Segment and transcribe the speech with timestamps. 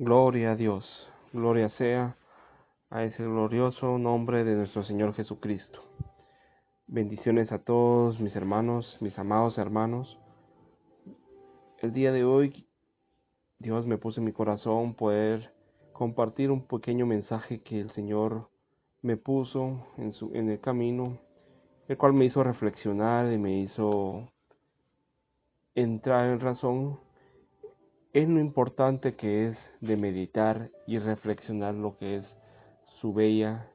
[0.00, 0.84] Gloria a Dios,
[1.32, 2.16] gloria sea
[2.88, 5.82] a ese glorioso nombre de nuestro Señor Jesucristo.
[6.86, 10.16] Bendiciones a todos mis hermanos, mis amados hermanos.
[11.80, 12.64] El día de hoy
[13.58, 15.52] Dios me puso en mi corazón poder
[15.92, 18.48] compartir un pequeño mensaje que el Señor
[19.02, 21.18] me puso en, su, en el camino,
[21.88, 24.28] el cual me hizo reflexionar y me hizo
[25.74, 27.00] entrar en razón
[28.18, 32.24] es lo importante que es de meditar y reflexionar lo que es
[33.00, 33.70] su bella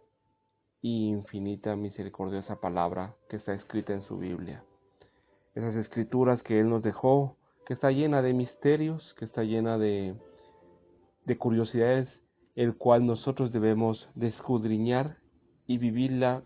[0.82, 4.62] y infinita misericordiosa palabra que está escrita en su Biblia.
[5.56, 10.14] Esas escrituras que Él nos dejó, que está llena de misterios, que está llena de,
[11.24, 12.10] de curiosidades,
[12.56, 15.20] el cual nosotros debemos descudriñar
[15.68, 16.44] y vivirla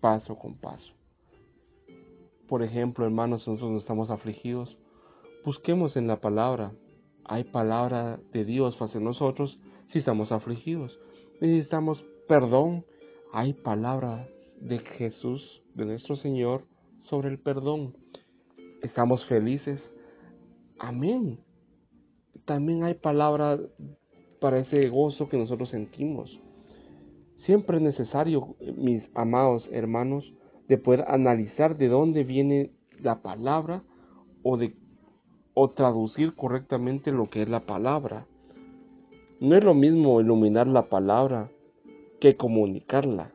[0.00, 0.94] paso con paso.
[2.48, 4.74] Por ejemplo, hermanos, nosotros no estamos afligidos,
[5.46, 6.72] Busquemos en la palabra.
[7.24, 9.56] Hay palabra de Dios hacia nosotros
[9.92, 10.98] si estamos afligidos.
[11.40, 12.84] Necesitamos perdón.
[13.32, 14.26] Hay palabra
[14.60, 16.64] de Jesús, de nuestro Señor,
[17.08, 17.94] sobre el perdón.
[18.82, 19.80] Estamos felices.
[20.80, 21.38] Amén.
[22.44, 23.56] También hay palabra
[24.40, 26.28] para ese gozo que nosotros sentimos.
[27.44, 30.24] Siempre es necesario, mis amados hermanos,
[30.66, 33.84] de poder analizar de dónde viene la palabra
[34.42, 34.74] o de
[35.58, 38.26] o traducir correctamente lo que es la palabra.
[39.40, 41.50] No es lo mismo iluminar la palabra
[42.20, 43.32] que comunicarla.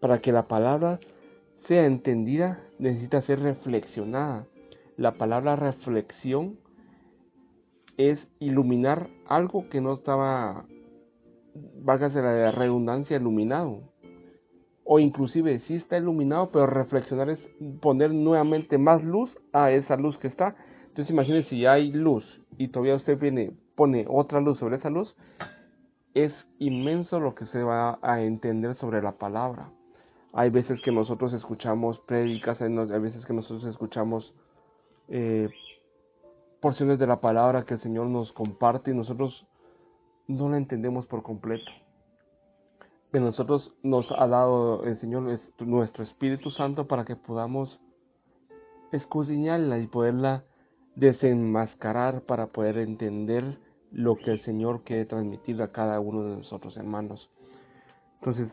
[0.00, 0.98] Para que la palabra
[1.68, 4.46] sea entendida necesita ser reflexionada.
[4.96, 6.58] La palabra reflexión
[7.98, 10.64] es iluminar algo que no estaba,
[11.82, 13.91] válgase la redundancia, iluminado
[14.84, 17.38] o inclusive si está iluminado, pero reflexionar es
[17.80, 20.56] poner nuevamente más luz a esa luz que está.
[20.88, 22.24] Entonces imagínense si hay luz
[22.58, 25.14] y todavía usted viene, pone otra luz sobre esa luz,
[26.14, 29.70] es inmenso lo que se va a entender sobre la palabra.
[30.34, 34.34] Hay veces que nosotros escuchamos prédicas, hay veces que nosotros escuchamos
[35.08, 35.48] eh,
[36.60, 39.46] porciones de la palabra que el Señor nos comparte y nosotros
[40.26, 41.70] no la entendemos por completo
[43.12, 47.78] que nosotros nos ha dado el Señor nuestro Espíritu Santo para que podamos
[48.90, 50.44] escudriñarla y poderla
[50.96, 53.58] desenmascarar para poder entender
[53.90, 57.30] lo que el Señor quiere transmitir a cada uno de nosotros, hermanos.
[58.20, 58.48] Entonces,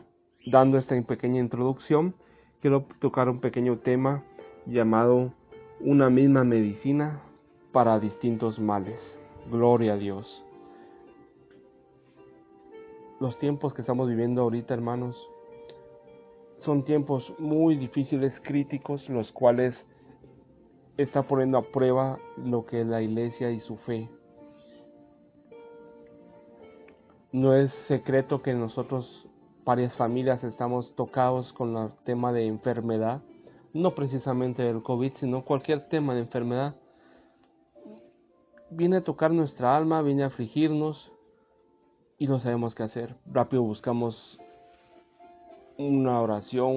[0.46, 2.14] dando esta pequeña introducción,
[2.60, 4.22] quiero tocar un pequeño tema
[4.66, 5.32] llamado
[5.80, 7.22] una misma medicina
[7.72, 8.98] para distintos males.
[9.50, 10.44] Gloria a Dios
[13.20, 15.14] los tiempos que estamos viviendo ahorita, hermanos,
[16.64, 19.74] son tiempos muy difíciles, críticos, los cuales
[20.96, 24.08] está poniendo a prueba lo que es la iglesia y su fe.
[27.32, 29.06] No es secreto que nosotros,
[29.64, 33.22] varias familias, estamos tocados con el tema de enfermedad,
[33.74, 36.74] no precisamente del COVID, sino cualquier tema de enfermedad.
[38.70, 41.09] Viene a tocar nuestra alma, viene a afligirnos,
[42.20, 43.16] y no sabemos qué hacer.
[43.24, 44.14] Rápido buscamos
[45.78, 46.70] una oración,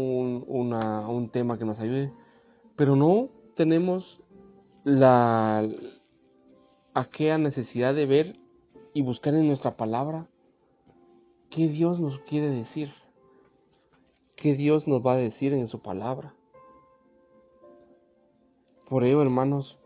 [0.47, 2.13] un, un tema que nos ayude,
[2.77, 3.27] pero no
[3.57, 4.21] tenemos
[4.85, 5.67] la
[6.93, 8.35] aquella necesidad de ver
[8.93, 10.27] y buscar en nuestra palabra
[11.49, 12.93] qué Dios nos quiere decir,
[14.37, 16.33] qué Dios nos va a decir en su palabra.
[18.87, 19.77] Por ello, hermanos,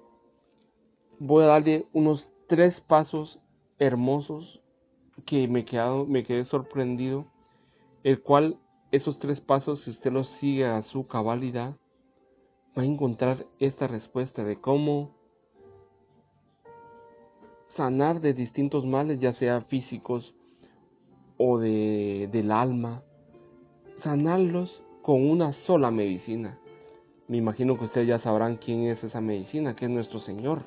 [1.17, 3.39] voy a darle unos tres pasos
[3.79, 4.61] hermosos
[5.27, 5.65] que me,
[6.07, 7.27] me quedé sorprendido,
[8.03, 8.57] el cual
[8.91, 11.75] esos tres pasos, si usted los sigue a su cabalidad,
[12.75, 15.11] va a encontrar esta respuesta de cómo
[17.75, 20.33] sanar de distintos males, ya sea físicos
[21.37, 23.03] o de, del alma,
[24.03, 24.71] sanarlos
[25.01, 26.57] con una sola medicina.
[27.27, 30.63] Me imagino que ustedes ya sabrán quién es esa medicina, que es nuestro Señor.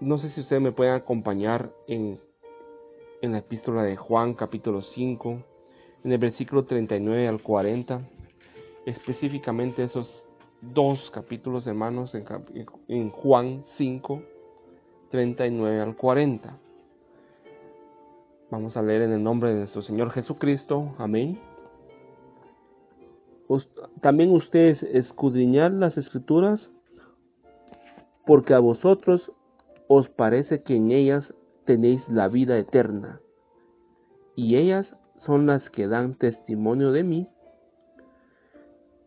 [0.00, 2.18] No sé si ustedes me pueden acompañar en
[3.22, 5.42] en la epístola de Juan capítulo 5,
[6.04, 8.02] en el versículo 39 al 40,
[8.84, 10.08] específicamente esos
[10.60, 12.24] dos capítulos hermanos en,
[12.88, 14.22] en Juan 5,
[15.12, 16.58] 39 al 40.
[18.50, 20.94] Vamos a leer en el nombre de nuestro Señor Jesucristo.
[20.98, 21.38] Amén.
[24.00, 26.60] También ustedes escudriñar las escrituras
[28.26, 29.22] porque a vosotros
[29.86, 31.24] os parece que en ellas
[31.64, 33.20] tenéis la vida eterna,
[34.36, 34.86] y ellas
[35.24, 37.28] son las que dan testimonio de mí,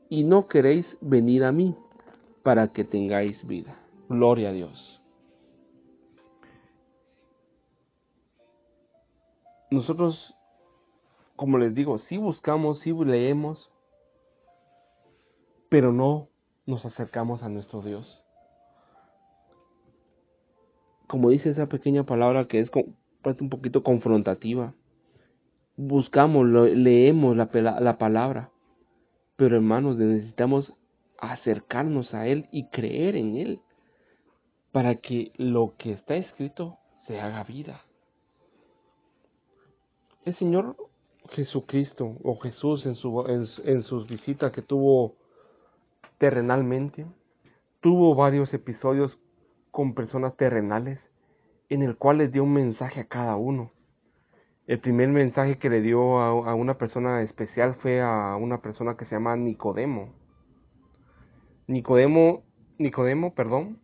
[0.09, 1.75] y no queréis venir a mí
[2.43, 3.75] para que tengáis vida.
[4.07, 5.01] Gloria a Dios.
[9.71, 10.33] Nosotros,
[11.35, 13.71] como les digo, sí buscamos, sí leemos,
[15.69, 16.29] pero no
[16.65, 18.14] nos acercamos a nuestro Dios.
[21.07, 22.69] Como dice esa pequeña palabra que es
[23.39, 24.73] un poquito confrontativa,
[25.77, 27.49] buscamos, leemos la,
[27.79, 28.49] la palabra,
[29.35, 30.71] pero hermanos, necesitamos
[31.19, 33.59] acercarnos a Él y creer en Él
[34.71, 37.81] para que lo que está escrito se haga vida.
[40.25, 40.75] El Señor
[41.31, 42.95] Jesucristo o Jesús en,
[43.83, 45.15] sus visitas que tuvo
[46.17, 47.05] terrenalmente,
[47.81, 49.11] tuvo varios episodios
[49.75, 51.01] con personas terrenales
[51.67, 53.73] en el cual les dio un mensaje a cada uno.
[54.67, 59.03] El primer mensaje que le dio a, una persona especial fue a una persona que
[59.03, 60.13] se llama Nicodemo.
[61.67, 62.43] Nicodemo,
[62.77, 63.77] Nicodemo, perdón,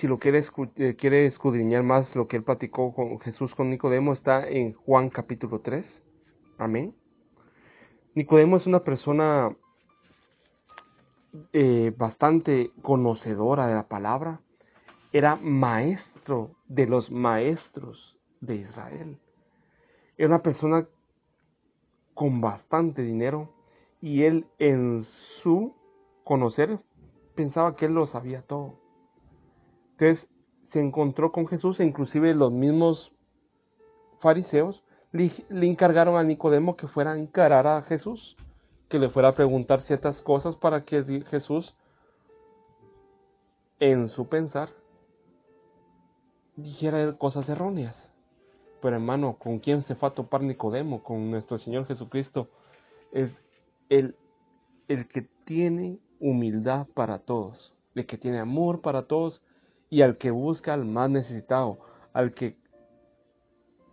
[0.00, 0.46] si lo quiere,
[0.76, 5.10] eh, quiere escudriñar más lo que él platicó con Jesús con Nicodemo, está en Juan
[5.10, 5.84] capítulo 3.
[6.58, 6.94] Amén.
[8.14, 9.50] Nicodemo es una persona
[11.52, 14.40] eh, bastante conocedora de la palabra.
[15.12, 19.18] Era maestro de los maestros de Israel.
[20.16, 20.86] Era una persona
[22.14, 23.52] con bastante dinero
[24.00, 25.06] y él en
[25.42, 25.74] su
[26.24, 26.78] conocer
[27.34, 28.74] pensaba que él lo sabía todo.
[29.92, 30.26] Entonces
[30.72, 33.12] se encontró con Jesús e inclusive los mismos
[34.20, 34.82] fariseos
[35.12, 38.36] le, encargaron a Nicodemo que fuera a encarar a Jesús,
[38.92, 41.74] que le fuera a preguntar ciertas cosas para que Jesús,
[43.80, 44.68] en su pensar,
[46.56, 47.94] dijera cosas erróneas.
[48.82, 51.02] Pero hermano, ¿con quién se fue a topar Nicodemo?
[51.02, 52.50] Con nuestro Señor Jesucristo.
[53.12, 53.30] Es
[53.88, 54.14] el,
[54.88, 59.40] el que tiene humildad para todos, el que tiene amor para todos
[59.88, 61.78] y al que busca al más necesitado,
[62.12, 62.58] al que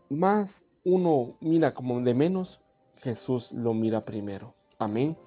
[0.10, 0.50] más
[0.84, 2.60] uno mira como de menos,
[2.98, 4.59] Jesús lo mira primero.
[4.80, 5.18] Amén.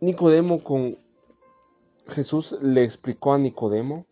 [0.00, 0.98] Nicodemo con
[2.08, 4.04] Jesús le explicó a Nicodemo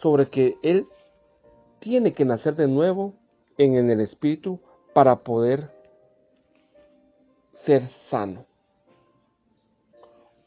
[0.00, 0.86] sobre que él
[1.80, 3.14] tiene que nacer de nuevo
[3.58, 4.60] en, el espíritu
[4.94, 5.70] para poder
[7.66, 8.46] ser sano.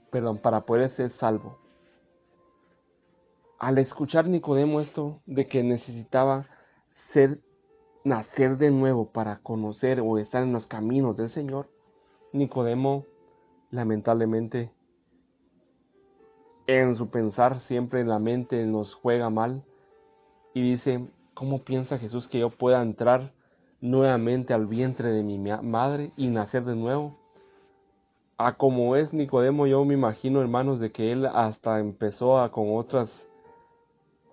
[0.09, 1.59] Perdón, para poder ser salvo
[3.63, 6.47] al escuchar Nicodemo esto de que necesitaba
[7.13, 7.39] ser
[8.03, 11.67] nacer de nuevo para conocer o estar en los caminos del Señor,
[12.31, 13.05] Nicodemo
[13.71, 14.71] lamentablemente
[16.67, 19.63] en su pensar siempre en la mente nos juega mal
[20.53, 23.31] y dice, ¿cómo piensa Jesús que yo pueda entrar
[23.81, 27.17] nuevamente al vientre de mi madre y nacer de nuevo?
[28.37, 32.75] A como es Nicodemo, yo me imagino, hermanos, de que él hasta empezó a con
[32.75, 33.09] otras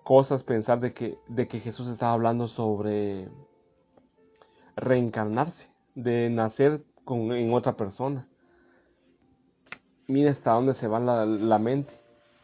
[0.03, 3.29] cosas pensar de que, de que Jesús estaba hablando sobre
[4.75, 8.27] reencarnarse, de nacer con, en otra persona.
[10.07, 11.91] Mira hasta dónde se va la, la mente.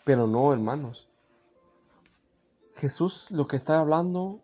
[0.03, 1.07] Pero no, hermanos.
[2.77, 4.39] Jesús lo que está hablando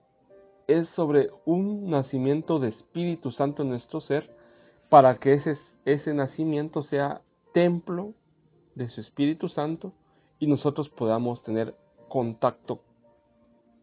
[0.68, 4.36] es sobre un nacimiento de Espíritu Santo en nuestro ser
[4.90, 7.22] para que ese, ese nacimiento sea
[7.54, 8.14] templo
[8.76, 9.94] de su Espíritu Santo
[10.40, 11.76] y nosotros podamos tener
[12.10, 12.82] contacto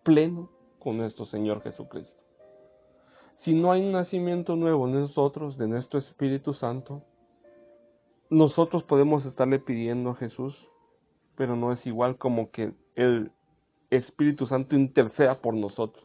[0.03, 2.20] pleno con nuestro Señor Jesucristo.
[3.45, 7.03] Si no hay un nacimiento nuevo en nosotros, de nuestro Espíritu Santo,
[8.29, 10.55] nosotros podemos estarle pidiendo a Jesús,
[11.37, 13.33] pero no es igual como que el
[13.91, 16.05] Espíritu Santo interceda por nosotros.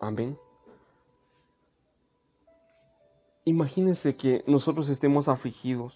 [0.00, 0.36] Amén.
[3.44, 5.94] Imagínense que nosotros estemos afligidos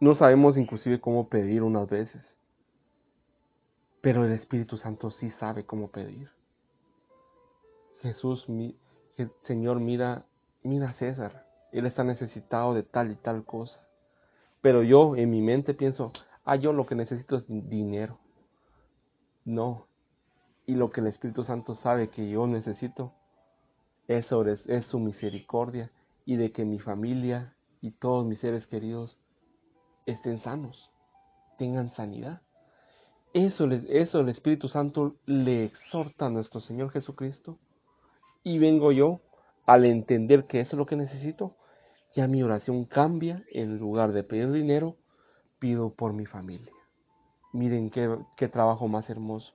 [0.00, 2.22] no sabemos inclusive cómo pedir unas veces.
[4.00, 6.30] Pero el Espíritu Santo sí sabe cómo pedir.
[8.00, 8.46] Jesús,
[9.46, 10.24] Señor, mira,
[10.62, 11.46] mira a César.
[11.72, 13.78] Él está necesitado de tal y tal cosa.
[14.60, 16.12] Pero yo en mi mente pienso,
[16.44, 18.18] ah, yo lo que necesito es dinero.
[19.44, 19.86] No.
[20.66, 23.12] Y lo que el Espíritu Santo sabe que yo necesito
[24.06, 24.26] es
[24.90, 25.90] su misericordia
[26.24, 29.16] y de que mi familia y todos mis seres queridos
[30.06, 30.90] estén sanos,
[31.58, 32.40] tengan sanidad.
[33.46, 37.56] Eso, eso el Espíritu Santo le exhorta a nuestro Señor Jesucristo.
[38.42, 39.20] Y vengo yo
[39.64, 41.54] al entender que eso es lo que necesito.
[42.16, 43.44] Ya mi oración cambia.
[43.52, 44.96] En lugar de pedir dinero,
[45.60, 46.72] pido por mi familia.
[47.52, 49.52] Miren qué, qué trabajo más hermoso.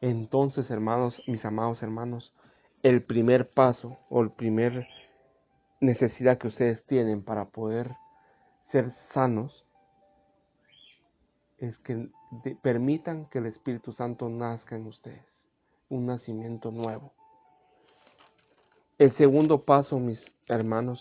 [0.00, 2.32] Entonces, hermanos, mis amados hermanos,
[2.82, 4.88] el primer paso o el primer
[5.80, 7.90] necesidad que ustedes tienen para poder
[8.72, 9.59] ser sanos
[11.60, 12.08] es que
[12.62, 15.24] permitan que el Espíritu Santo nazca en ustedes,
[15.88, 17.12] un nacimiento nuevo.
[18.98, 20.98] El segundo paso, mis hermanos,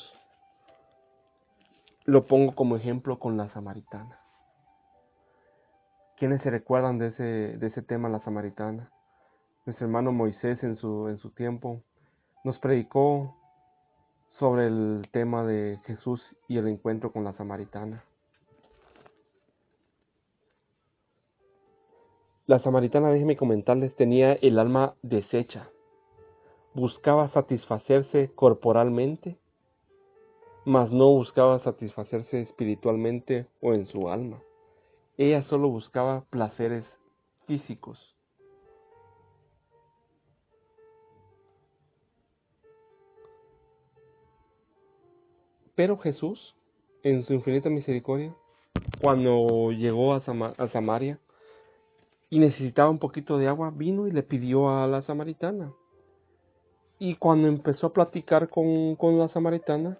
[2.05, 4.19] lo pongo como ejemplo con la samaritana.
[6.17, 8.91] ¿Quiénes se recuerdan de ese, de ese tema, la samaritana?
[9.65, 11.81] Nuestro hermano Moisés en su, en su tiempo
[12.43, 13.35] nos predicó
[14.39, 18.03] sobre el tema de Jesús y el encuentro con la samaritana.
[22.49, 25.69] La samaritana, déjenme comentarles, tenía el alma deshecha.
[26.73, 29.37] Buscaba satisfacerse corporalmente,
[30.65, 34.41] mas no buscaba satisfacerse espiritualmente o en su alma.
[35.15, 36.83] Ella solo buscaba placeres
[37.45, 37.99] físicos.
[45.75, 46.55] Pero Jesús,
[47.03, 48.33] en su infinita misericordia,
[48.99, 51.19] cuando llegó a, Samaria
[52.29, 55.73] y necesitaba un poquito de agua, vino y le pidió a la samaritana.
[56.99, 59.97] Y cuando empezó a platicar con, con la samaritana,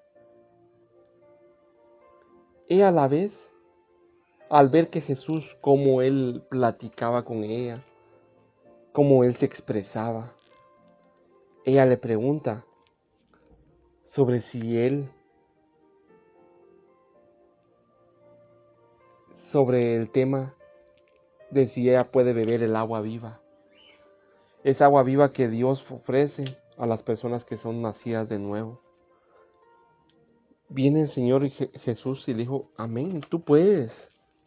[2.67, 3.31] ella a la vez
[4.50, 7.83] al ver que Jesús, como él platicaba con ella,
[8.91, 10.33] cómo él se expresaba,
[11.65, 12.63] ella le pregunta
[14.15, 15.09] sobre si él,
[19.51, 20.53] sobre el tema
[21.51, 23.39] de si ella puede beber el agua viva.
[24.63, 28.82] Es agua viva que Dios ofrece a las personas que son nacidas de nuevo.
[30.70, 33.91] Viene el Señor Jesús y le dijo, amén, tú puedes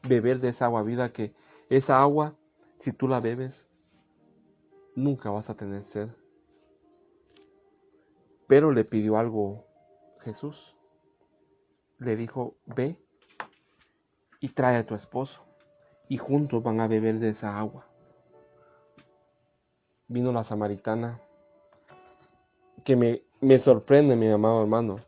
[0.03, 1.33] beber de esa agua vida que
[1.69, 2.35] esa agua,
[2.85, 3.53] si tú la bebes,
[4.95, 6.09] nunca vas a tener sed.
[8.47, 9.65] Pero le pidió algo
[10.23, 10.57] Jesús.
[11.99, 12.97] Le dijo, ve
[14.41, 15.52] y trae a tu esposo
[16.13, 17.87] y juntos van a beber de esa agua.
[20.09, 21.21] Vino la samaritana
[22.85, 25.01] que me, me sorprende, mi amado hermano.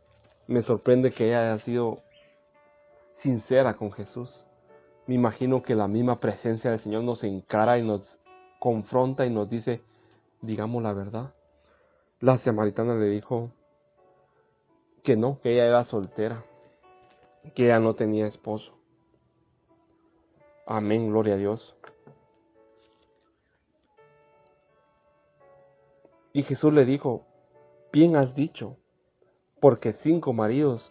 [0.47, 1.99] Me sorprende que ella haya sido
[3.21, 4.29] sincera con Jesús
[5.07, 8.01] me imagino que la misma presencia del Señor nos encara y nos
[8.59, 9.81] confronta y nos dice,
[10.41, 11.33] digamos la verdad.
[12.21, 13.51] La samaritana le dijo
[15.03, 16.43] que no, que ella era soltera,
[17.53, 18.71] que ella no tenía esposo.
[20.65, 21.75] Amén, gloria a Dios.
[26.33, 27.25] Y Jesús le dijo,
[27.93, 28.77] bien has dicho,
[29.61, 30.81] porque cinco maridos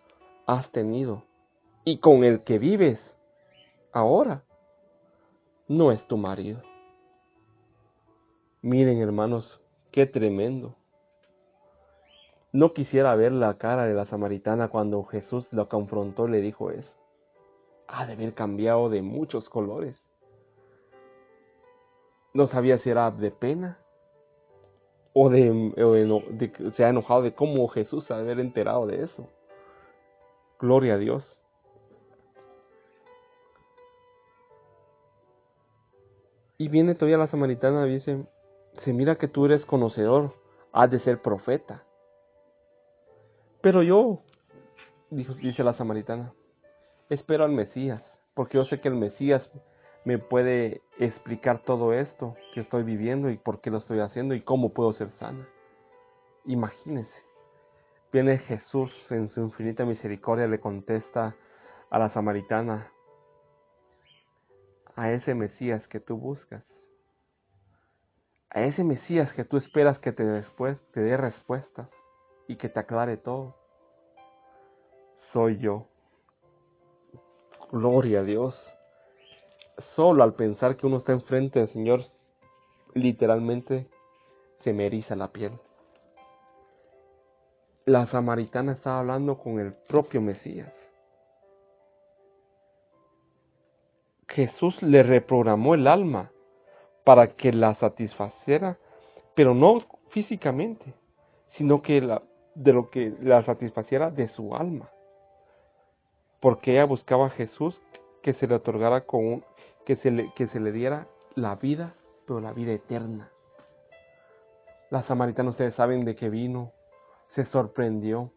[0.47, 1.25] has tenido,
[1.85, 2.99] y con el que vives
[3.93, 4.45] ahora
[5.69, 6.63] no es tu marido.
[8.63, 10.77] Miren hermanos, qué tremendo.
[12.53, 16.71] No quisiera ver la cara de la samaritana cuando Jesús lo confrontó y le dijo
[16.71, 16.89] eso.
[17.97, 19.95] Ha de haber cambiado de muchos colores.
[22.33, 23.79] No sabía si era de pena
[25.13, 25.45] o de,
[26.31, 29.29] de, se ha enojado de cómo Jesús ha de haber enterado de eso.
[30.59, 31.23] Gloria a Dios.
[36.59, 38.27] Y viene todavía la samaritana y dice,
[38.85, 40.35] se mira que tú eres conocedor,
[40.73, 41.85] has de ser profeta.
[43.61, 44.19] Pero yo,
[45.11, 46.33] dijo, dice la samaritana,
[47.11, 48.03] espero al Mesías,
[48.35, 49.43] porque yo sé que el Mesías
[50.05, 54.43] me puede explicar todo esto que estoy viviendo y por qué lo estoy haciendo y
[54.43, 55.47] cómo puedo ser sana.
[56.45, 57.11] Imagínense,
[58.13, 61.35] viene Jesús en su infinita misericordia, le contesta
[61.91, 62.91] a la samaritana,
[64.97, 66.63] a ese Mesías que tú buscas,
[68.51, 71.89] a ese Mesías que tú esperas que te, después, te dé respuestas
[72.47, 73.57] y que te aclare todo.
[75.33, 75.89] Soy yo.
[77.75, 78.55] Gloria a Dios.
[79.97, 82.05] Solo al pensar que uno está enfrente del Señor,
[82.95, 83.89] literalmente
[84.63, 85.51] se me eriza la piel.
[87.85, 90.73] La samaritana estaba hablando con el propio Mesías.
[94.29, 96.31] Jesús le reprogramó el alma
[97.03, 98.79] para que la satisfaciera,
[99.35, 100.95] pero no físicamente,
[101.59, 102.01] sino que
[102.55, 104.94] de lo que la satisfaciera de su alma.
[106.45, 107.75] Porque ella buscaba a Jesús
[108.23, 109.43] que se le otorgara con
[109.87, 111.95] que se le, que se le diera la vida,
[112.27, 113.31] pero la vida eterna.
[114.91, 116.73] La samaritana, ustedes saben de qué vino,
[117.35, 118.31] se sorprendió.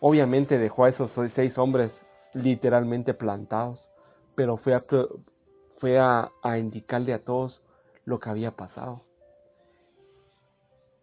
[0.00, 1.90] Obviamente dejó a esos seis hombres
[2.34, 3.78] literalmente plantados
[4.38, 4.84] pero fue a,
[5.80, 7.60] fue a, indicarle a todos
[8.04, 9.02] lo que había pasado.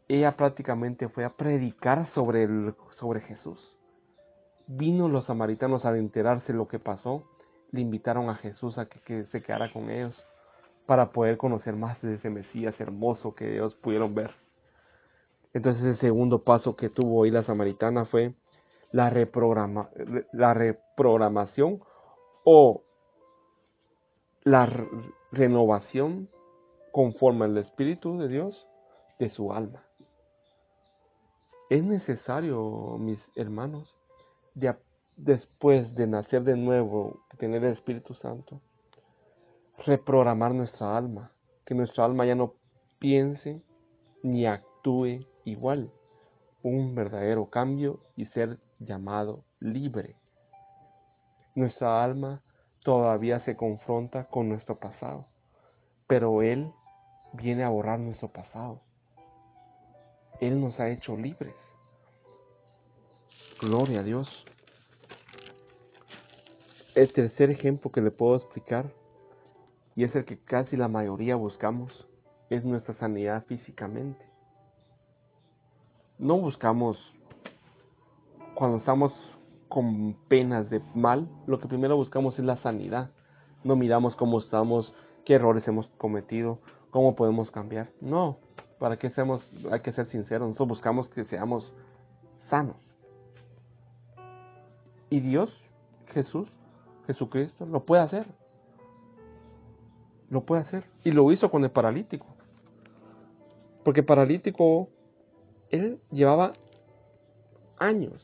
[0.07, 3.59] Ella prácticamente fue a predicar sobre, el, sobre Jesús.
[4.67, 7.23] Vino los samaritanos a enterarse lo que pasó,
[7.71, 10.15] le invitaron a Jesús a que, se quedara con ellos
[10.85, 14.31] para poder conocer más de ese Mesías hermoso que ellos pudieron ver.
[15.53, 18.33] Entonces el segundo paso que tuvo hoy la samaritana fue
[18.91, 19.89] la, reprograma,
[20.33, 21.81] la reprogramación
[22.43, 22.83] o
[24.43, 24.71] la
[25.31, 26.29] renovación
[26.91, 28.67] conforme al Espíritu de Dios
[29.19, 29.83] de su alma.
[31.69, 33.94] Es necesario, mis hermanos,
[35.17, 38.61] después de nacer de nuevo, tener el Espíritu Santo,
[39.85, 41.31] reprogramar nuestra alma,
[41.65, 42.53] que nuestra alma ya no
[42.99, 43.61] piense
[44.23, 45.91] ni actúe igual,
[46.63, 50.15] un verdadero cambio y ser llamado libre.
[51.53, 52.41] Nuestra alma
[52.83, 55.25] todavía se confronta con nuestro pasado,
[56.07, 56.71] pero Él
[57.33, 58.81] viene a borrar nuestro pasado.
[60.39, 61.55] Él nos ha hecho libres.
[63.61, 64.44] Gloria a Dios.
[66.95, 68.85] El tercer ejemplo que le puedo explicar,
[69.97, 71.91] y es el que casi la mayoría buscamos,
[72.49, 74.25] es nuestra sanidad físicamente.
[76.17, 76.97] No buscamos,
[78.53, 79.11] cuando estamos
[79.67, 83.11] con penas de mal, lo que primero buscamos es la sanidad.
[83.65, 84.93] No miramos cómo estamos,
[85.25, 86.59] qué errores hemos cometido,
[86.91, 87.89] cómo podemos cambiar.
[87.99, 88.37] No,
[88.79, 91.69] para que seamos, hay que ser sinceros, nosotros buscamos que seamos
[92.49, 92.77] sanos.
[95.09, 95.49] Y Dios,
[96.13, 96.47] Jesús,
[97.07, 98.25] Jesucristo, lo puede hacer.
[100.29, 100.85] Lo puede hacer.
[101.03, 102.25] Y lo hizo con el paralítico.
[103.83, 104.89] Porque paralítico,
[105.69, 106.53] él llevaba
[107.77, 108.19] años,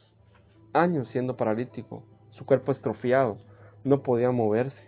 [0.74, 2.04] años siendo paralítico.
[2.32, 3.38] Su cuerpo estrofiado,
[3.84, 4.82] no podía moverse.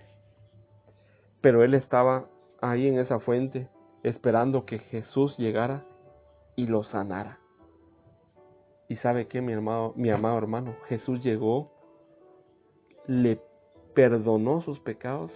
[1.42, 2.26] Pero él estaba
[2.62, 3.68] ahí en esa fuente
[4.04, 5.86] esperando que Jesús llegara
[6.56, 7.40] y lo sanara.
[8.90, 11.72] Y sabe que mi, hermano, mi amado hermano, Jesús llegó,
[13.08, 13.40] le
[13.94, 15.32] perdonó sus pecados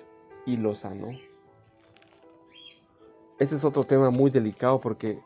[0.45, 1.09] y lo sanó.
[3.39, 5.19] Ese es otro tema muy delicado porque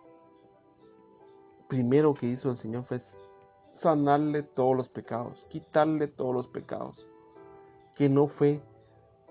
[1.67, 3.01] primero que hizo el Señor fue
[3.81, 6.95] sanarle todos los pecados, quitarle todos los pecados,
[7.95, 8.61] que no fue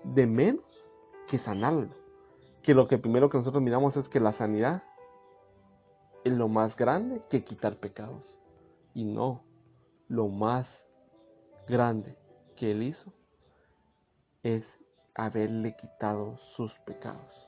[0.03, 0.65] de menos
[1.29, 2.01] que sanarlo
[2.63, 4.83] que lo que primero que nosotros miramos es que la sanidad
[6.23, 8.23] es lo más grande que quitar pecados.
[8.93, 9.43] Y no,
[10.07, 10.67] lo más
[11.67, 12.15] grande
[12.55, 13.13] que él hizo
[14.43, 14.63] es
[15.15, 17.47] haberle quitado sus pecados.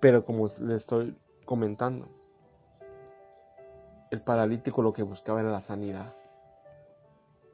[0.00, 2.08] Pero como le estoy comentando,
[4.10, 6.14] el paralítico lo que buscaba era la sanidad.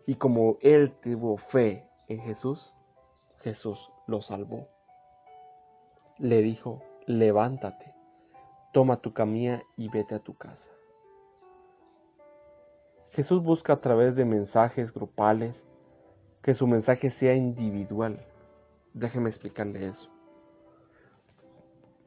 [0.06, 2.60] Y como él tuvo fe en Jesús,
[3.42, 4.68] Jesús lo salvó
[6.18, 7.94] le dijo, levántate,
[8.72, 10.56] toma tu camilla y vete a tu casa.
[13.12, 15.54] Jesús busca a través de mensajes grupales
[16.46, 18.24] que su mensaje sea individual.
[18.94, 20.10] Déjeme explicarle eso.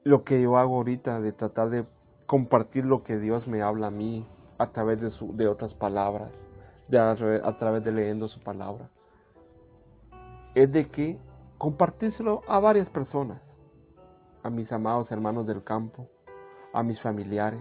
[0.05, 1.85] Lo que yo hago ahorita de tratar de
[2.25, 4.25] compartir lo que Dios me habla a mí
[4.57, 6.31] a través de, su, de otras palabras,
[6.89, 8.89] a través de leyendo su palabra,
[10.55, 11.19] es de que
[11.57, 13.41] compartírselo a varias personas
[14.41, 16.07] a mis amados hermanos del campo,
[16.71, 17.59] a mis familiares.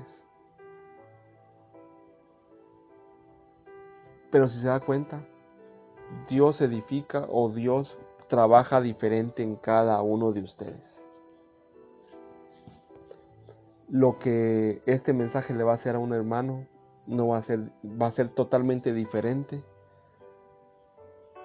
[4.31, 5.21] Pero si se da cuenta,
[6.29, 7.97] Dios edifica o Dios
[8.29, 10.83] trabaja diferente en cada uno de ustedes.
[13.89, 16.67] Lo que este mensaje le va a hacer a un hermano
[17.07, 19.63] no va a ser, va a ser totalmente diferente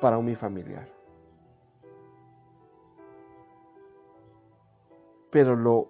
[0.02, 0.89] para un mi familiar.
[5.32, 5.88] Pero lo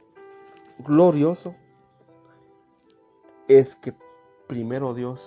[0.80, 1.56] glorioso
[3.48, 3.94] es que
[4.48, 5.20] primero Dios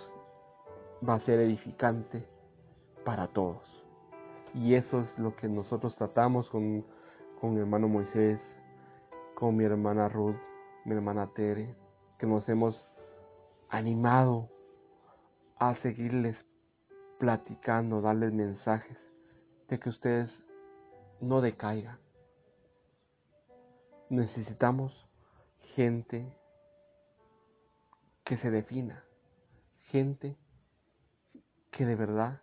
[1.07, 2.25] va a ser edificante
[3.07, 3.62] para todos.
[4.53, 6.85] Y eso es lo que nosotros tratamos con,
[7.40, 8.40] con mi hermano Moisés,
[9.37, 10.37] con mi hermana Ruth,
[10.85, 11.73] mi hermana Tere,
[12.19, 12.75] que nos hemos
[13.71, 14.49] animado
[15.59, 16.37] a seguirles
[17.19, 18.99] platicando, darles mensajes
[19.69, 20.29] de que ustedes
[21.21, 21.99] no decaigan,
[24.09, 24.92] Necesitamos
[25.75, 26.33] gente
[28.25, 29.05] que se defina,
[29.90, 30.37] gente
[31.73, 32.40] que de verdad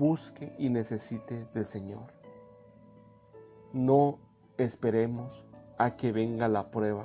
[0.00, 2.06] busque y necesite del Señor.
[3.74, 4.18] No
[4.56, 5.30] esperemos
[5.76, 7.04] a que venga la prueba,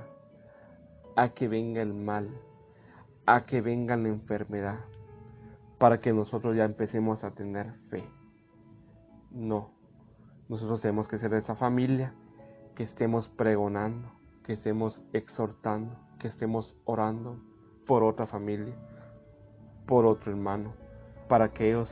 [1.18, 2.30] a que venga el mal,
[3.26, 4.80] a que venga la enfermedad,
[5.78, 8.06] para que nosotros ya empecemos a tener fe.
[9.30, 9.72] No,
[10.48, 12.14] nosotros tenemos que ser esa familia
[12.76, 14.10] que estemos pregonando,
[14.46, 17.42] que estemos exhortando, que estemos orando
[17.86, 18.74] por otra familia,
[19.86, 20.72] por otro hermano,
[21.28, 21.90] para que ellos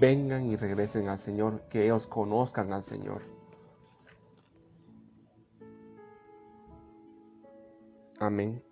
[0.00, 3.22] vengan y regresen al Señor, que ellos conozcan al Señor.
[8.18, 8.62] Amén.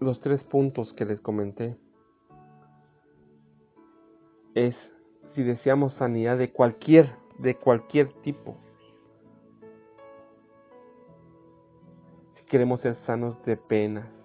[0.00, 1.76] Los tres puntos que les comenté
[4.54, 4.74] es
[5.34, 8.56] si deseamos sanidad de cualquier, de cualquier tipo.
[12.36, 14.15] Si queremos ser sanos de penas,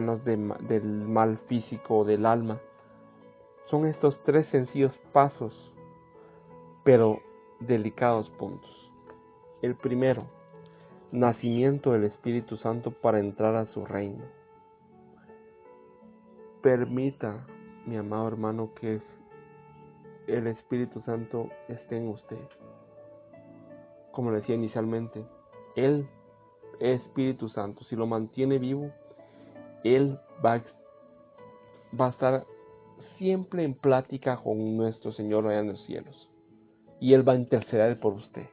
[0.00, 2.60] del mal físico o del alma.
[3.70, 5.52] Son estos tres sencillos pasos,
[6.82, 7.20] pero
[7.60, 8.70] delicados puntos.
[9.62, 10.24] El primero,
[11.12, 14.24] nacimiento del Espíritu Santo para entrar a su reino.
[16.60, 17.46] Permita,
[17.86, 19.00] mi amado hermano, que
[20.26, 22.38] el Espíritu Santo esté en usted.
[24.12, 25.24] Como le decía inicialmente,
[25.76, 26.08] Él
[26.80, 27.84] es Espíritu Santo.
[27.84, 28.90] Si lo mantiene vivo,
[29.84, 30.62] Él va,
[31.98, 32.44] a estar
[33.18, 36.28] siempre en plática con nuestro Señor allá en los cielos.
[37.00, 38.46] Y Él va a interceder por usted.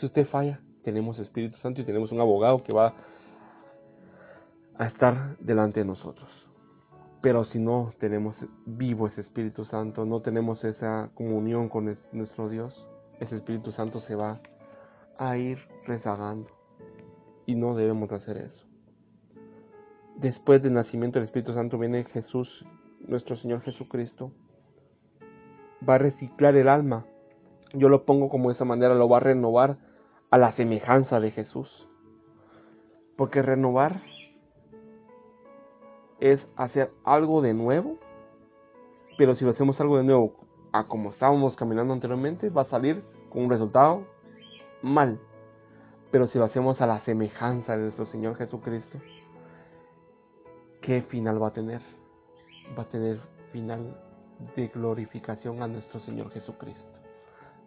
[0.00, 2.94] Si usted falla, tenemos Espíritu Santo y tenemos un abogado que va
[4.76, 6.28] a estar delante de nosotros.
[7.22, 8.34] Pero si no tenemos
[8.66, 12.74] vivo ese Espíritu Santo, no tenemos esa comunión con nuestro Dios,
[13.20, 14.40] ese Espíritu Santo se va
[15.18, 16.50] a ir rezagando.
[17.46, 18.63] Y no debemos hacer eso.
[20.16, 22.48] Después del nacimiento del Espíritu Santo viene Jesús,
[23.06, 24.30] nuestro Señor Jesucristo.
[25.86, 27.04] Va a reciclar el alma.
[27.72, 29.76] Yo lo pongo como de esa manera, lo va a renovar
[30.30, 31.68] a la semejanza de Jesús.
[33.16, 34.02] Porque renovar
[36.20, 37.98] es hacer algo de nuevo,
[39.18, 40.34] pero si lo hacemos algo de nuevo
[40.72, 44.04] a como estábamos caminando anteriormente, va a salir con un resultado
[44.82, 45.18] mal.
[46.10, 48.98] Pero si lo hacemos a la semejanza de nuestro Señor Jesucristo,
[50.84, 51.80] ¿qué final va a tener?
[52.78, 53.18] Va a tener
[53.52, 53.96] final
[54.56, 56.82] de glorificación a nuestro Señor Jesucristo.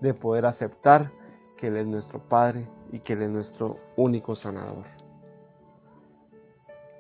[0.01, 1.12] De poder aceptar
[1.58, 4.86] que Él es nuestro Padre y que Él es nuestro único sanador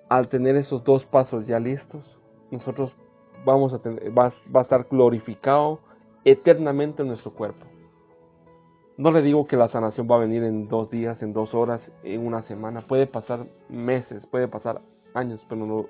[0.09, 2.03] al tener esos dos pasos ya listos,
[2.51, 2.91] nosotros
[3.45, 3.77] vamos a
[4.17, 5.79] va, a estar glorificado
[6.23, 7.65] eternamente en nuestro cuerpo.
[8.97, 11.81] No le digo que la sanación va a venir en dos días, en dos horas,
[12.03, 12.81] en una semana.
[12.81, 14.81] Puede pasar meses, puede pasar
[15.13, 15.87] años, pero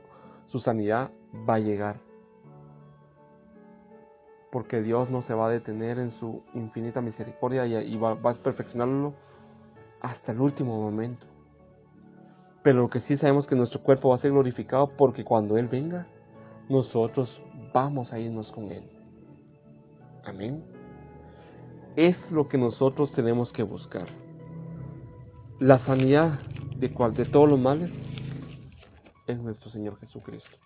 [0.51, 1.11] su sanidad
[1.47, 1.97] va a llegar.
[4.51, 9.13] Porque Dios no se va a detener en su infinita misericordia y, va a perfeccionarlo
[10.01, 11.25] hasta el último momento.
[12.63, 15.67] Pero lo que sí sabemos que nuestro cuerpo va a ser glorificado porque cuando Él
[15.67, 16.07] venga,
[16.69, 17.29] nosotros
[17.73, 18.83] vamos a irnos con Él.
[20.25, 20.63] Amén.
[21.95, 24.07] Es lo que nosotros tenemos que buscar.
[25.59, 26.39] La sanidad
[26.77, 27.91] de, cual, de todos los males
[29.27, 30.57] es nuestro Señor Jesucristo.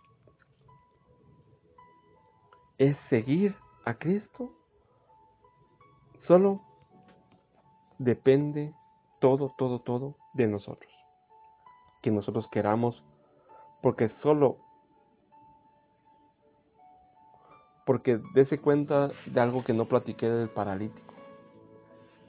[2.77, 4.53] Es seguir a Cristo.
[6.27, 6.61] Solo
[7.99, 8.73] depende
[9.19, 10.91] todo, todo, todo de nosotros
[12.01, 13.01] que nosotros queramos,
[13.81, 14.57] porque solo,
[17.85, 21.13] porque dése cuenta de algo que no platiqué del paralítico.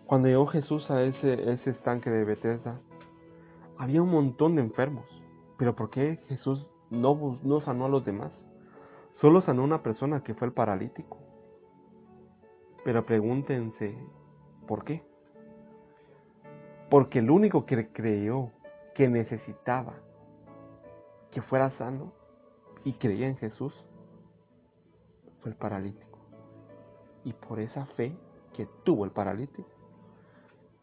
[0.06, 2.78] Cuando llegó Jesús a ese, ese estanque de Bethesda,
[3.78, 5.06] había un montón de enfermos,
[5.62, 8.32] pero ¿por qué Jesús no, sanó a los demás?
[9.20, 11.18] Solo sanó a una persona que fue el paralítico.
[12.84, 13.96] Pero pregúntense,
[14.66, 15.04] ¿por qué?
[16.90, 18.50] Porque el único que creyó
[18.96, 19.94] que necesitaba
[21.30, 22.10] que fuera sano
[22.82, 23.72] y creía en Jesús
[25.42, 26.18] fue el paralítico.
[27.24, 28.16] Y por esa fe
[28.56, 29.70] que tuvo el paralítico,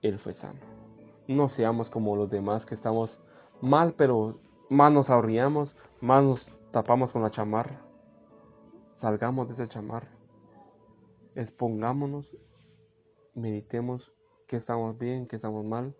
[0.01, 0.61] él fue sano.
[1.27, 3.09] No seamos como los demás que estamos
[3.59, 7.81] mal, pero más nos ahorriamos, más nos tapamos con la chamarra.
[9.01, 10.09] Salgamos de esa chamarra.
[11.35, 12.25] Expongámonos,
[13.33, 14.11] meditemos
[14.47, 15.95] que estamos bien, que estamos mal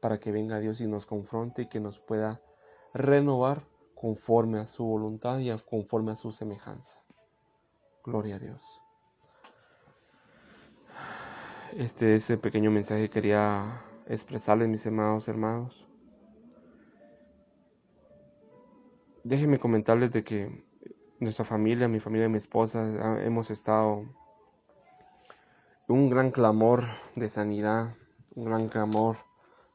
[0.00, 2.40] para que venga Dios y nos confronte y que nos pueda
[2.94, 3.62] renovar
[3.94, 6.88] conforme a su voluntad y conforme a su semejanza.
[8.04, 8.60] Gloria a Dios.
[11.76, 15.87] Este es el pequeño mensaje que quería expresarles, mis amados hermanos.
[19.28, 20.64] Déjenme comentarles de que
[21.20, 22.80] nuestra familia, mi familia y mi esposa
[23.22, 24.06] hemos estado
[25.86, 27.94] un gran clamor de sanidad,
[28.34, 29.18] un gran clamor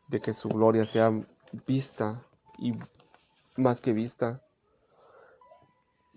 [0.07, 1.11] de que su gloria sea
[1.67, 2.23] vista
[2.57, 2.73] y
[3.55, 4.41] más que vista,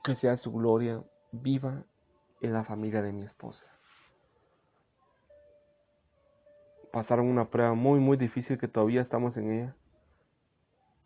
[0.02, 1.82] que sea su gloria viva
[2.40, 3.66] en la familia de mi esposa.
[6.90, 9.76] Pasaron una prueba muy muy difícil que todavía estamos en ella,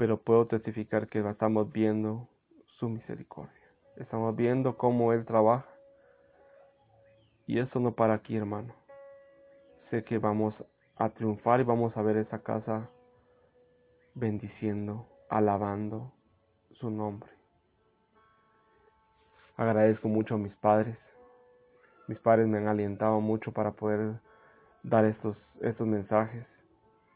[0.00, 2.26] pero puedo testificar que estamos viendo
[2.78, 3.68] su misericordia.
[3.96, 5.68] Estamos viendo cómo Él trabaja.
[7.46, 8.72] Y esto no para aquí, hermano.
[9.90, 10.54] Sé que vamos
[10.96, 12.88] a triunfar y vamos a ver esa casa
[14.14, 16.10] bendiciendo, alabando
[16.70, 17.30] su nombre.
[19.58, 20.96] Agradezco mucho a mis padres.
[22.08, 24.14] Mis padres me han alentado mucho para poder
[24.82, 26.46] dar estos, estos mensajes.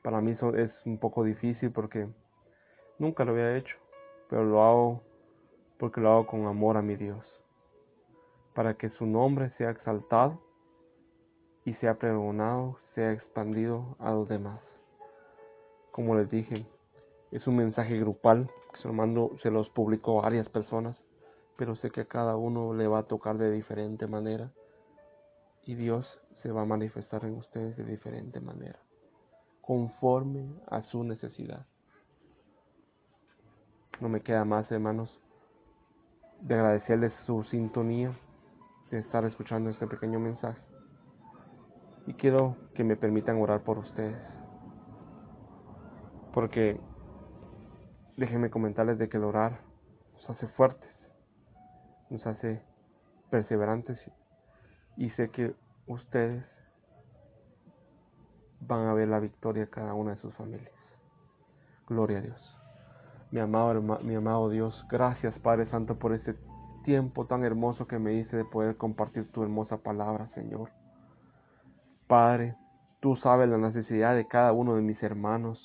[0.03, 2.09] Para mí es un poco difícil porque
[2.99, 3.77] nunca lo había hecho,
[4.29, 5.03] pero lo hago
[5.79, 7.25] porque lo hago con amor a mi Dios,
[8.55, 10.41] para que su nombre sea exaltado
[11.65, 14.61] y sea pregonado, sea expandido a los demás.
[15.91, 16.67] Como les dije,
[17.31, 18.49] es un mensaje grupal
[18.83, 20.97] se mando, se los publicó a varias personas,
[21.57, 24.51] pero sé que a cada uno le va a tocar de diferente manera
[25.65, 26.07] y Dios
[26.43, 28.79] se va a manifestar en ustedes de diferente manera,
[29.61, 31.67] conforme a su necesidad.
[34.01, 35.11] No me queda más, hermanos,
[36.41, 38.13] de agradecerles su sintonía,
[38.91, 40.61] de estar escuchando este pequeño mensaje.
[42.07, 44.19] Y quiero que me permitan orar por ustedes.
[46.33, 46.79] Porque
[48.17, 49.61] déjenme comentarles de que el orar
[50.13, 50.91] nos hace fuertes,
[52.11, 52.61] nos hace
[53.31, 53.99] perseverantes
[54.97, 55.55] y sé que
[55.87, 56.45] ustedes
[58.61, 60.73] van a ver la victoria cada una de sus familias.
[61.87, 62.54] Gloria a Dios.
[63.35, 66.37] Mi amado, mi amado Dios, gracias Padre Santo por este
[66.85, 70.71] tiempo tan hermoso que me diste de poder compartir tu hermosa palabra, Señor.
[72.07, 72.55] Padre,
[73.01, 75.59] tú sabes la necesidad de cada uno de mis hermanos,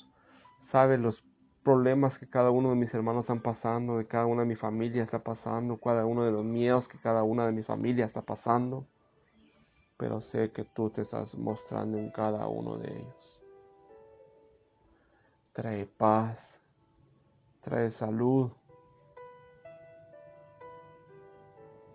[0.72, 1.14] sabes los
[1.62, 5.04] problemas que cada uno de mis hermanos están pasando, de cada una de mi familia
[5.04, 8.84] está pasando, cada uno de los miedos que cada una de mi familia está pasando
[9.96, 13.14] pero sé que tú te estás mostrando en cada uno de ellos.
[15.52, 16.38] Trae paz,
[17.62, 18.50] trae salud,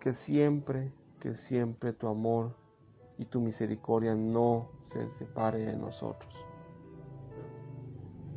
[0.00, 2.54] que siempre, que siempre tu amor
[3.18, 6.32] y tu misericordia no se separe de nosotros.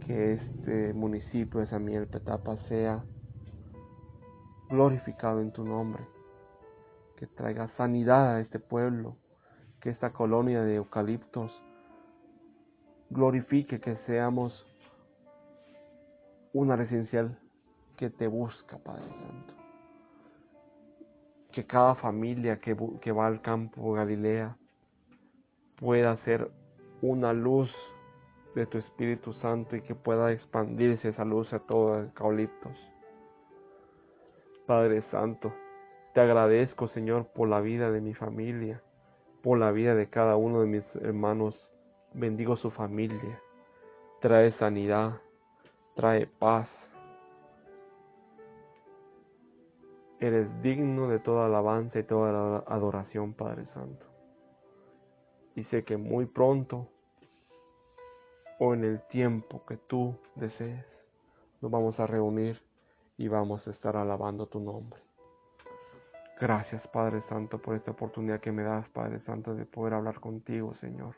[0.05, 3.03] Que este municipio de San Miguel Petapa sea
[4.69, 6.03] glorificado en tu nombre,
[7.17, 9.15] que traiga sanidad a este pueblo
[9.81, 11.51] que esta colonia de eucaliptos
[13.09, 14.53] glorifique que seamos
[16.53, 17.37] una residencial
[17.97, 19.53] que te busca, Padre Santo.
[21.51, 24.55] Que cada familia que, va al campo Galilea
[25.77, 26.51] pueda ser
[27.01, 27.69] una luz
[28.55, 32.77] de tu Espíritu Santo y que pueda expandirse esa luz a todos los eucaliptos.
[34.65, 35.53] Padre Santo,
[36.13, 38.81] te agradezco, Señor, por la vida de mi familia
[39.41, 41.55] por la vida de cada uno de mis hermanos.
[42.13, 43.39] Bendigo su familia.
[44.21, 45.21] Trae sanidad,
[45.99, 46.65] trae paz.
[50.21, 54.05] Eres digno de toda alabanza y toda adoración, Padre Santo.
[55.55, 56.87] Y sé que muy pronto
[58.59, 60.85] o en el tiempo que tú desees,
[61.59, 62.61] nos vamos a reunir
[63.17, 65.01] y vamos a estar alabando tu nombre.
[66.39, 70.73] Gracias Padre Santo por esta oportunidad que me das, Padre Santo, de poder hablar contigo,
[70.79, 71.13] Señor.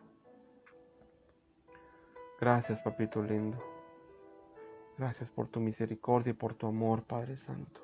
[2.39, 3.80] Gracias, Papito lindo.
[4.97, 7.81] Gracias por tu misericordia y por tu amor, Padre Santo.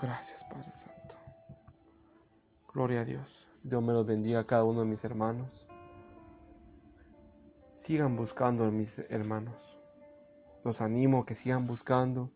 [0.00, 1.14] Gracias, Padre Santo.
[2.72, 3.26] Gloria a Dios.
[3.62, 5.48] Dios me los bendiga a cada uno de mis hermanos.
[7.86, 9.54] Sigan buscando a mis hermanos.
[10.64, 12.30] Los animo a que sigan buscando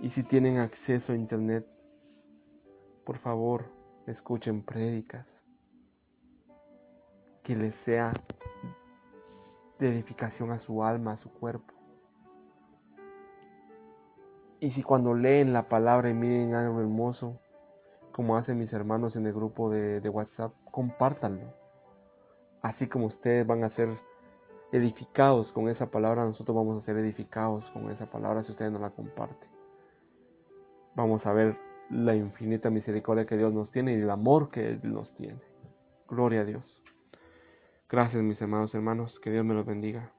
[0.00, 1.66] y si tienen acceso a internet,
[3.04, 3.64] por favor,
[4.06, 5.26] escuchen prédicas.
[7.44, 8.12] Que les sea
[9.78, 11.72] de edificación a su alma, a su cuerpo.
[14.60, 17.38] Y si cuando leen la palabra y miren algo hermoso,
[18.12, 21.52] como hacen mis hermanos en el grupo de, WhatsApp, compártanlo.
[22.62, 23.88] Así como ustedes van a ser
[24.72, 28.78] edificados con esa palabra, nosotros vamos a ser edificados con esa palabra si ustedes no
[28.78, 29.56] la comparten
[30.96, 31.56] vamos a ver
[31.90, 35.38] la infinita misericordia que Dios nos tiene y el amor que Él nos tiene.
[36.08, 36.75] Gloria a Dios.
[37.88, 40.12] Gracias mis hermanos, hermanos, que Dios me los bendiga.